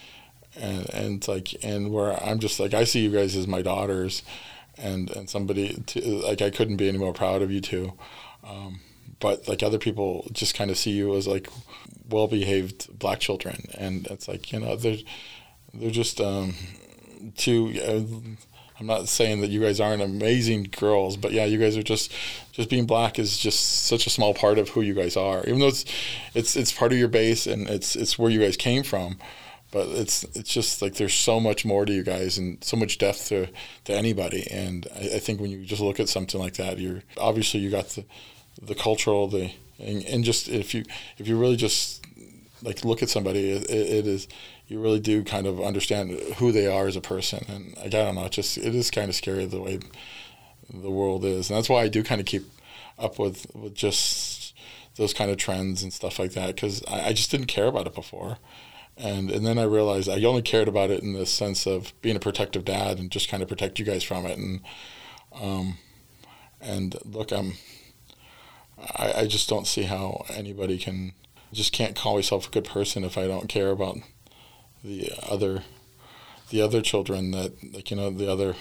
[0.57, 4.23] and and like and where I'm just like I see you guys as my daughters,
[4.79, 7.93] and and somebody to, like I couldn't be any more proud of you two.
[8.45, 8.81] Um,
[9.19, 11.49] but like other people just kind of see you as like
[12.09, 14.99] well behaved black children, and it's like you know they're
[15.75, 16.55] they're just um,
[17.37, 17.81] two.
[17.83, 18.47] Uh,
[18.81, 22.11] I'm not saying that you guys aren't amazing girls, but yeah, you guys are just
[22.51, 25.45] just being black is just such a small part of who you guys are.
[25.45, 25.85] Even though it's
[26.35, 29.19] it's it's part of your base and it's it's where you guys came from,
[29.71, 32.97] but it's it's just like there's so much more to you guys and so much
[32.97, 33.49] depth to
[33.85, 34.47] to anybody.
[34.51, 37.71] And I, I think when you just look at something like that, you're obviously you
[37.71, 38.05] got the
[38.63, 40.85] the cultural the and, and just if you
[41.19, 42.03] if you really just
[42.63, 44.27] like look at somebody, it, it is
[44.71, 47.45] you really do kind of understand who they are as a person.
[47.49, 49.81] And I don't know, it just it is kind of scary the way
[50.73, 52.45] the world is, and that's why I do kind of keep
[52.99, 54.55] up with with just
[54.95, 57.89] those kind of trends and stuff like that because I, I just didn't care about
[57.89, 58.39] it before.
[58.97, 62.17] And, and then I realized I only cared about it in the sense of being
[62.17, 64.39] a protective dad and just kind of protect you guys from it.
[64.39, 64.61] And
[65.35, 65.79] um,
[66.61, 67.55] and look, I'm
[68.79, 71.13] I, I just don't see how anybody can
[71.53, 73.97] just can't call myself a good person if I don't care about
[74.85, 75.63] the other
[76.51, 78.55] the other children that like you know the other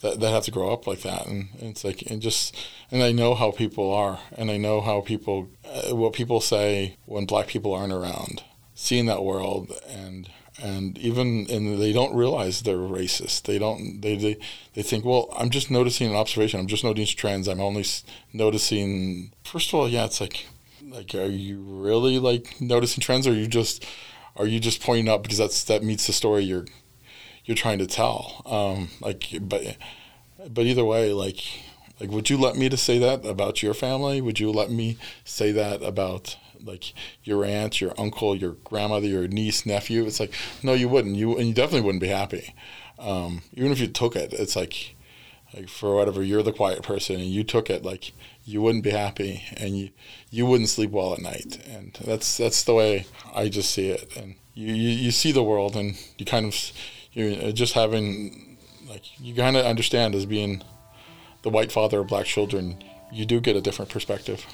[0.00, 1.26] that, that have to grow up like that.
[1.26, 2.56] And, and it's like and just
[2.90, 6.96] and I know how people are and I know how people uh, what people say
[7.06, 8.42] when black people aren't around.
[8.74, 10.30] Seeing that world and
[10.60, 13.42] and even and they don't realize they're racist.
[13.42, 14.36] They don't they, they
[14.74, 16.60] they think well i'm just noticing an observation.
[16.60, 17.48] I'm just noticing trends.
[17.48, 17.84] I'm only
[18.32, 20.46] noticing first of all yeah it's like
[20.84, 23.84] like are you really like noticing trends or are you just
[24.38, 26.64] are you just pointing out because that's that meets the story you're
[27.44, 29.76] you're trying to tell um like but
[30.48, 31.42] but either way like
[32.00, 34.96] like would you let me to say that about your family would you let me
[35.24, 36.92] say that about like
[37.24, 40.04] your aunt, your uncle, your grandmother, your niece, nephew.
[40.04, 40.32] It's like
[40.62, 41.16] no, you wouldn't.
[41.16, 42.54] You and you definitely wouldn't be happy.
[42.98, 44.96] Um, even if you took it, it's like
[45.54, 48.12] like for whatever you're the quiet person and you took it, like
[48.48, 49.90] you wouldn't be happy and you
[50.30, 51.58] you wouldn't sleep well at night.
[51.68, 54.16] And that's that's the way I just see it.
[54.16, 56.54] And you you, you see the world and you kind of
[57.12, 58.56] you're uh, just having
[58.88, 60.62] like you kind of understand as being
[61.42, 62.82] the white father of black children,
[63.12, 64.46] you do get a different perspective.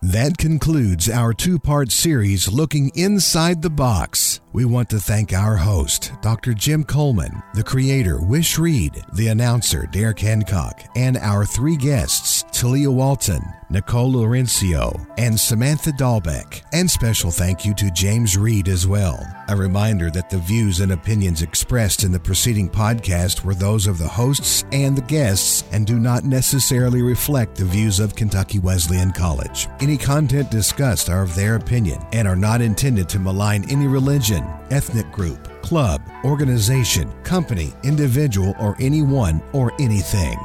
[0.00, 4.39] That concludes our two part series looking inside the box.
[4.52, 6.54] We want to thank our host, Dr.
[6.54, 12.90] Jim Coleman, the creator, Wish Read, the announcer, Derik Hancock, and our three guests, Tahlia
[12.90, 16.62] Walton, Nicole Laurencio, and Samantha Dalbec.
[16.72, 19.24] And special thank you to James Read as well.
[19.48, 23.98] A reminder that the views and opinions expressed in the preceding podcast were those of
[23.98, 29.12] the hosts and the guests and do not necessarily reflect the views of Kentucky Wesleyan
[29.12, 29.68] College.
[29.78, 34.39] Any content discussed are of their opinion and are not intended to malign any religion,
[34.70, 40.38] ethnic group, club, organization, company, individual, or anyone or anything.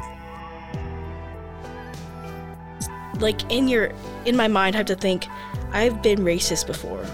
[3.21, 3.91] like in your
[4.25, 5.27] in my mind I have to think
[5.71, 7.05] I've been racist before.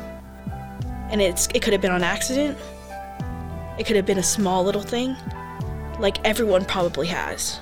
[1.10, 2.58] And it's it could have been on accident.
[3.78, 5.16] It could have been a small little thing.
[6.00, 7.60] Like everyone probably has.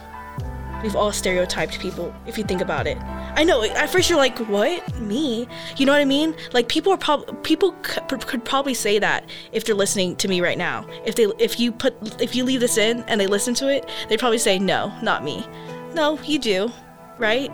[0.82, 2.97] We've all stereotyped people if you think about it.
[3.36, 4.99] I know at first you're like, "What?
[4.99, 6.36] Me?" You know what I mean?
[6.53, 10.41] Like people are probably people c- could probably say that if they're listening to me
[10.41, 10.86] right now.
[11.05, 13.89] If they if you put if you leave this in and they listen to it,
[14.07, 15.45] they'd probably say, "No, not me."
[15.93, 16.71] No, you do,
[17.17, 17.51] right?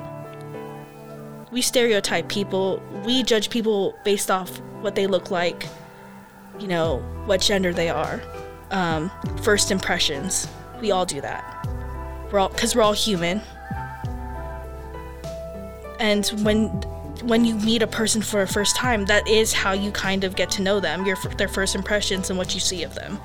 [1.55, 2.84] we stereotype people.
[3.05, 5.65] We judge people based off what they look like,
[6.59, 8.21] you know, what gender they are.
[8.71, 9.09] Um,
[9.41, 10.49] first impressions.
[10.82, 11.65] We all do that.
[12.36, 13.41] We're all because we're all human.
[16.01, 16.67] And when
[17.23, 20.36] when you meet a person for a first time, that is how you kind of
[20.36, 21.05] get to know them.
[21.05, 23.21] Your their first impressions and what you see of them.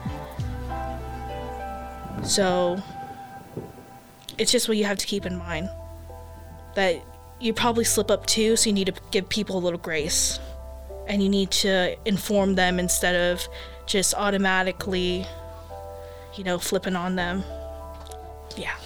[2.23, 2.81] So
[4.39, 5.69] it's just what you have to keep in mind
[6.77, 7.03] that
[7.41, 10.39] you probably slip up too, so you need to give people a little grace.
[11.09, 13.45] And you need to inform them instead of
[13.87, 15.27] just automatically,
[16.37, 17.43] you know, flipping on them.
[18.57, 18.77] Yeah.